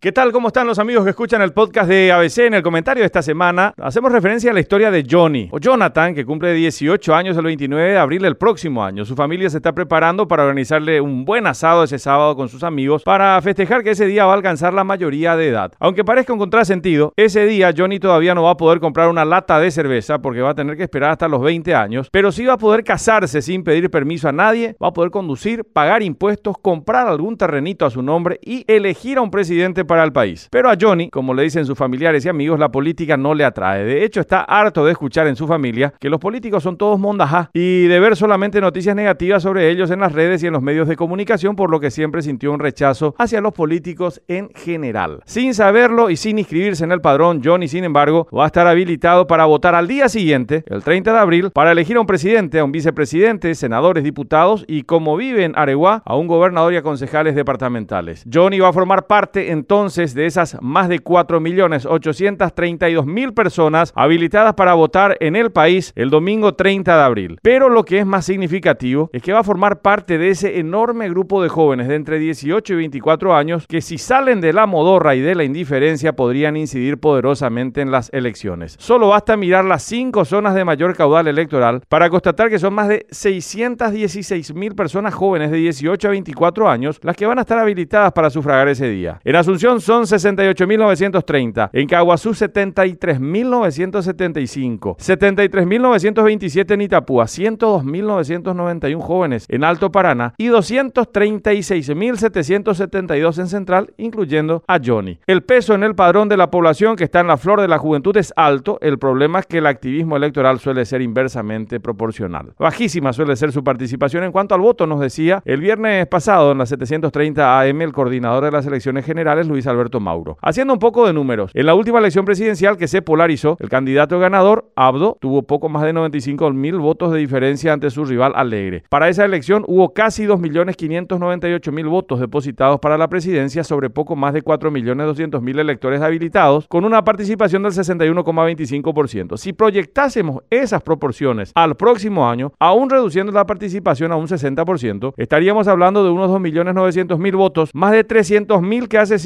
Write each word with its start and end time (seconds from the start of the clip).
¿Qué 0.00 0.12
tal? 0.12 0.30
¿Cómo 0.30 0.46
están 0.46 0.68
los 0.68 0.78
amigos 0.78 1.02
que 1.02 1.10
escuchan 1.10 1.42
el 1.42 1.52
podcast 1.52 1.88
de 1.88 2.12
ABC? 2.12 2.38
En 2.46 2.54
el 2.54 2.62
comentario 2.62 3.02
de 3.02 3.06
esta 3.06 3.20
semana 3.20 3.74
hacemos 3.78 4.12
referencia 4.12 4.52
a 4.52 4.54
la 4.54 4.60
historia 4.60 4.92
de 4.92 5.04
Johnny 5.10 5.48
o 5.50 5.58
Jonathan, 5.58 6.14
que 6.14 6.24
cumple 6.24 6.52
18 6.54 7.12
años 7.16 7.36
el 7.36 7.42
29 7.42 7.90
de 7.90 7.98
abril 7.98 8.22
del 8.22 8.36
próximo 8.36 8.84
año. 8.84 9.04
Su 9.04 9.16
familia 9.16 9.50
se 9.50 9.56
está 9.56 9.72
preparando 9.72 10.28
para 10.28 10.44
organizarle 10.44 11.00
un 11.00 11.24
buen 11.24 11.48
asado 11.48 11.82
ese 11.82 11.98
sábado 11.98 12.36
con 12.36 12.48
sus 12.48 12.62
amigos 12.62 13.02
para 13.02 13.42
festejar 13.42 13.82
que 13.82 13.90
ese 13.90 14.06
día 14.06 14.24
va 14.24 14.34
a 14.34 14.36
alcanzar 14.36 14.72
la 14.72 14.84
mayoría 14.84 15.34
de 15.34 15.48
edad. 15.48 15.72
Aunque 15.80 16.04
parezca 16.04 16.32
un 16.32 16.38
contrasentido, 16.38 17.12
ese 17.16 17.44
día 17.46 17.74
Johnny 17.76 17.98
todavía 17.98 18.36
no 18.36 18.44
va 18.44 18.52
a 18.52 18.56
poder 18.56 18.78
comprar 18.78 19.08
una 19.08 19.24
lata 19.24 19.58
de 19.58 19.72
cerveza 19.72 20.20
porque 20.20 20.42
va 20.42 20.50
a 20.50 20.54
tener 20.54 20.76
que 20.76 20.84
esperar 20.84 21.10
hasta 21.10 21.26
los 21.26 21.42
20 21.42 21.74
años, 21.74 22.08
pero 22.12 22.30
sí 22.30 22.46
va 22.46 22.52
a 22.52 22.58
poder 22.58 22.84
casarse 22.84 23.42
sin 23.42 23.64
pedir 23.64 23.90
permiso 23.90 24.28
a 24.28 24.32
nadie, 24.32 24.76
va 24.80 24.90
a 24.90 24.92
poder 24.92 25.10
conducir, 25.10 25.64
pagar 25.64 26.04
impuestos, 26.04 26.54
comprar 26.62 27.08
algún 27.08 27.36
terrenito 27.36 27.84
a 27.84 27.90
su 27.90 28.00
nombre 28.00 28.38
y 28.44 28.64
elegir 28.68 29.18
a 29.18 29.22
un 29.22 29.32
presidente 29.32 29.87
para 29.88 30.04
el 30.04 30.12
país. 30.12 30.46
Pero 30.52 30.70
a 30.70 30.76
Johnny, 30.80 31.10
como 31.10 31.34
le 31.34 31.42
dicen 31.42 31.66
sus 31.66 31.76
familiares 31.76 32.24
y 32.24 32.28
amigos, 32.28 32.60
la 32.60 32.70
política 32.70 33.16
no 33.16 33.34
le 33.34 33.44
atrae. 33.44 33.84
De 33.84 34.04
hecho, 34.04 34.20
está 34.20 34.42
harto 34.42 34.84
de 34.84 34.92
escuchar 34.92 35.26
en 35.26 35.34
su 35.34 35.48
familia 35.48 35.92
que 35.98 36.08
los 36.08 36.20
políticos 36.20 36.62
son 36.62 36.76
todos 36.76 37.00
mondajá 37.00 37.50
y 37.52 37.88
de 37.88 37.98
ver 37.98 38.14
solamente 38.14 38.60
noticias 38.60 38.94
negativas 38.94 39.42
sobre 39.42 39.70
ellos 39.70 39.90
en 39.90 39.98
las 39.98 40.12
redes 40.12 40.42
y 40.42 40.46
en 40.46 40.52
los 40.52 40.62
medios 40.62 40.86
de 40.86 40.94
comunicación, 40.94 41.56
por 41.56 41.70
lo 41.70 41.80
que 41.80 41.90
siempre 41.90 42.22
sintió 42.22 42.52
un 42.52 42.60
rechazo 42.60 43.16
hacia 43.18 43.40
los 43.40 43.52
políticos 43.52 44.22
en 44.28 44.50
general. 44.54 45.20
Sin 45.24 45.54
saberlo 45.54 46.10
y 46.10 46.16
sin 46.16 46.38
inscribirse 46.38 46.84
en 46.84 46.92
el 46.92 47.00
padrón, 47.00 47.40
Johnny, 47.42 47.66
sin 47.66 47.84
embargo, 47.84 48.28
va 48.36 48.44
a 48.44 48.46
estar 48.46 48.66
habilitado 48.66 49.26
para 49.26 49.46
votar 49.46 49.74
al 49.74 49.88
día 49.88 50.08
siguiente, 50.08 50.62
el 50.66 50.84
30 50.84 51.12
de 51.12 51.18
abril, 51.18 51.50
para 51.50 51.72
elegir 51.72 51.96
a 51.96 52.00
un 52.00 52.06
presidente, 52.06 52.58
a 52.58 52.64
un 52.64 52.72
vicepresidente, 52.72 53.54
senadores, 53.54 54.04
diputados 54.04 54.64
y, 54.68 54.82
como 54.82 55.16
vive 55.16 55.44
en 55.44 55.56
Areguá, 55.56 56.02
a 56.04 56.14
un 56.16 56.26
gobernador 56.26 56.74
y 56.74 56.76
a 56.76 56.82
concejales 56.82 57.34
departamentales. 57.34 58.24
Johnny 58.30 58.58
va 58.60 58.68
a 58.68 58.72
formar 58.72 59.06
parte 59.06 59.50
entonces 59.50 59.77
de 59.78 60.26
esas 60.26 60.58
más 60.60 60.88
de 60.88 60.98
4.832.000 60.98 63.32
personas 63.32 63.92
habilitadas 63.94 64.54
para 64.54 64.74
votar 64.74 65.16
en 65.20 65.36
el 65.36 65.52
país 65.52 65.92
el 65.94 66.10
domingo 66.10 66.54
30 66.54 66.96
de 66.96 67.02
abril. 67.02 67.38
Pero 67.42 67.68
lo 67.68 67.84
que 67.84 68.00
es 68.00 68.06
más 68.06 68.24
significativo 68.24 69.08
es 69.12 69.22
que 69.22 69.32
va 69.32 69.38
a 69.38 69.44
formar 69.44 69.80
parte 69.80 70.18
de 70.18 70.30
ese 70.30 70.58
enorme 70.58 71.08
grupo 71.08 71.40
de 71.40 71.48
jóvenes 71.48 71.86
de 71.86 71.94
entre 71.94 72.18
18 72.18 72.72
y 72.72 72.76
24 72.76 73.36
años 73.36 73.68
que 73.68 73.80
si 73.80 73.98
salen 73.98 74.40
de 74.40 74.52
la 74.52 74.66
modorra 74.66 75.14
y 75.14 75.20
de 75.20 75.36
la 75.36 75.44
indiferencia 75.44 76.14
podrían 76.14 76.56
incidir 76.56 76.98
poderosamente 76.98 77.80
en 77.80 77.92
las 77.92 78.12
elecciones. 78.12 78.74
Solo 78.80 79.10
basta 79.10 79.36
mirar 79.36 79.64
las 79.64 79.84
cinco 79.84 80.24
zonas 80.24 80.56
de 80.56 80.64
mayor 80.64 80.96
caudal 80.96 81.28
electoral 81.28 81.82
para 81.88 82.10
constatar 82.10 82.50
que 82.50 82.58
son 82.58 82.74
más 82.74 82.88
de 82.88 83.06
616.000 83.10 84.74
personas 84.74 85.14
jóvenes 85.14 85.52
de 85.52 85.58
18 85.58 86.08
a 86.08 86.10
24 86.10 86.68
años 86.68 86.98
las 87.02 87.14
que 87.14 87.26
van 87.26 87.38
a 87.38 87.42
estar 87.42 87.58
habilitadas 87.58 88.10
para 88.12 88.28
sufragar 88.28 88.66
ese 88.66 88.88
día. 88.88 89.20
En 89.24 89.36
Asunción 89.36 89.67
son 89.80 90.04
68.930. 90.04 91.70
En 91.72 91.86
Caguazú, 91.86 92.30
73.975. 92.30 94.96
73.927 94.96 96.72
en 96.72 96.80
Itapúa. 96.80 97.24
102.991 97.24 99.00
jóvenes 99.00 99.44
en 99.48 99.64
Alto 99.64 99.92
Paraná. 99.92 100.32
Y 100.38 100.48
236.772 100.48 103.38
en 103.38 103.48
Central, 103.48 103.92
incluyendo 103.98 104.64
a 104.66 104.80
Johnny. 104.84 105.18
El 105.26 105.42
peso 105.42 105.74
en 105.74 105.84
el 105.84 105.94
padrón 105.94 106.28
de 106.28 106.36
la 106.38 106.50
población 106.50 106.96
que 106.96 107.04
está 107.04 107.20
en 107.20 107.26
la 107.26 107.36
flor 107.36 107.60
de 107.60 107.68
la 107.68 107.76
juventud 107.78 108.16
es 108.16 108.32
alto. 108.36 108.78
El 108.80 108.98
problema 108.98 109.40
es 109.40 109.46
que 109.46 109.58
el 109.58 109.66
activismo 109.66 110.16
electoral 110.16 110.58
suele 110.58 110.86
ser 110.86 111.02
inversamente 111.02 111.80
proporcional. 111.80 112.54
Bajísima 112.58 113.12
suele 113.12 113.36
ser 113.36 113.52
su 113.52 113.62
participación 113.62 114.24
en 114.24 114.32
cuanto 114.32 114.54
al 114.54 114.62
voto, 114.62 114.86
nos 114.86 115.00
decía 115.00 115.42
el 115.44 115.60
viernes 115.60 116.06
pasado 116.06 116.52
en 116.52 116.58
la 116.58 116.66
730 116.66 117.60
AM 117.60 117.82
el 117.82 117.92
coordinador 117.92 118.44
de 118.44 118.50
las 118.50 118.66
elecciones 118.66 119.04
generales, 119.04 119.46
Luis 119.46 119.57
Alberto 119.66 120.00
Mauro. 120.00 120.38
Haciendo 120.42 120.72
un 120.72 120.78
poco 120.78 121.06
de 121.06 121.12
números, 121.12 121.50
en 121.54 121.66
la 121.66 121.74
última 121.74 121.98
elección 121.98 122.24
presidencial 122.24 122.76
que 122.76 122.88
se 122.88 123.02
polarizó, 123.02 123.56
el 123.60 123.68
candidato 123.68 124.18
ganador, 124.18 124.70
Abdo, 124.76 125.16
tuvo 125.20 125.42
poco 125.42 125.68
más 125.68 125.82
de 125.82 125.92
95 125.92 126.50
mil 126.52 126.78
votos 126.78 127.12
de 127.12 127.18
diferencia 127.18 127.72
ante 127.72 127.90
su 127.90 128.04
rival 128.04 128.32
Alegre. 128.36 128.84
Para 128.88 129.08
esa 129.08 129.24
elección 129.24 129.64
hubo 129.66 129.92
casi 129.92 130.26
2.598.000 130.26 131.88
votos 131.88 132.20
depositados 132.20 132.80
para 132.80 132.98
la 132.98 133.08
presidencia 133.08 133.64
sobre 133.64 133.90
poco 133.90 134.16
más 134.16 134.34
de 134.34 134.42
4.200.000 134.42 135.58
electores 135.58 136.00
habilitados, 136.00 136.66
con 136.68 136.84
una 136.84 137.04
participación 137.04 137.62
del 137.62 137.72
61,25%. 137.72 139.36
Si 139.36 139.52
proyectásemos 139.52 140.42
esas 140.50 140.82
proporciones 140.82 141.52
al 141.54 141.76
próximo 141.76 142.28
año, 142.28 142.52
aún 142.58 142.90
reduciendo 142.90 143.32
la 143.32 143.46
participación 143.46 144.12
a 144.12 144.16
un 144.16 144.26
60%, 144.26 145.14
estaríamos 145.16 145.68
hablando 145.68 146.04
de 146.04 146.10
unos 146.10 146.30
2.900.000 146.30 147.36
votos, 147.36 147.70
más 147.74 147.92
de 147.92 148.06
300.000 148.06 148.88
que 148.88 148.98
hace 148.98 149.18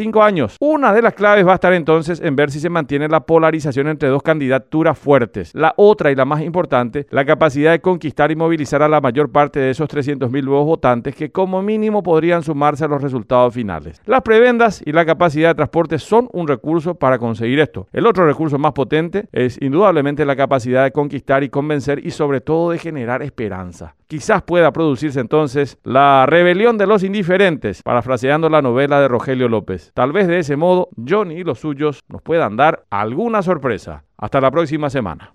Una 0.60 0.92
de 0.92 1.02
las 1.02 1.14
claves 1.14 1.46
va 1.46 1.52
a 1.52 1.54
estar 1.54 1.72
entonces 1.72 2.20
en 2.20 2.36
ver 2.36 2.50
si 2.50 2.60
se 2.60 2.70
mantiene 2.70 3.08
la 3.08 3.20
polarización 3.20 3.88
entre 3.88 4.08
dos 4.08 4.22
candidaturas 4.22 4.96
fuertes. 4.96 5.52
La 5.54 5.74
otra 5.76 6.12
y 6.12 6.14
la 6.14 6.24
más 6.24 6.42
importante, 6.42 7.06
la 7.10 7.24
capacidad 7.24 7.72
de 7.72 7.80
conquistar 7.80 8.30
y 8.30 8.36
movilizar 8.36 8.82
a 8.82 8.88
la 8.88 9.00
mayor 9.00 9.32
parte 9.32 9.58
de 9.58 9.70
esos 9.70 9.88
300.000 9.88 10.44
nuevos 10.44 10.66
votantes 10.66 11.16
que 11.16 11.32
como 11.32 11.60
mínimo 11.60 12.02
podrían 12.02 12.42
sumarse 12.42 12.84
a 12.84 12.88
los 12.88 13.02
resultados 13.02 13.52
finales. 13.52 14.00
Las 14.06 14.22
prebendas 14.22 14.80
y 14.84 14.92
la 14.92 15.04
capacidad 15.04 15.48
de 15.50 15.54
transporte 15.56 15.98
son 15.98 16.28
un 16.32 16.46
recurso 16.46 16.94
para 16.94 17.18
conseguir 17.18 17.58
esto. 17.58 17.88
El 17.92 18.06
otro 18.06 18.24
recurso 18.24 18.58
más 18.58 18.72
potente 18.72 19.28
es 19.32 19.60
indudablemente 19.60 20.24
la 20.24 20.36
capacidad 20.36 20.84
de 20.84 20.92
conquistar 20.92 21.42
y 21.42 21.48
convencer 21.48 22.04
y 22.06 22.12
sobre 22.12 22.40
todo 22.40 22.70
de 22.70 22.78
generar 22.78 23.22
esperanza. 23.22 23.96
Quizás 24.12 24.42
pueda 24.42 24.74
producirse 24.74 25.20
entonces 25.20 25.78
la 25.84 26.26
rebelión 26.26 26.76
de 26.76 26.86
los 26.86 27.02
indiferentes, 27.02 27.82
parafraseando 27.82 28.50
la 28.50 28.60
novela 28.60 29.00
de 29.00 29.08
Rogelio 29.08 29.48
López. 29.48 29.90
Tal 29.94 30.12
vez 30.12 30.28
de 30.28 30.40
ese 30.40 30.54
modo 30.54 30.90
Johnny 31.08 31.36
y 31.36 31.44
los 31.44 31.60
suyos 31.60 32.04
nos 32.08 32.20
puedan 32.20 32.58
dar 32.58 32.84
alguna 32.90 33.40
sorpresa. 33.40 34.04
Hasta 34.18 34.42
la 34.42 34.50
próxima 34.50 34.90
semana. 34.90 35.32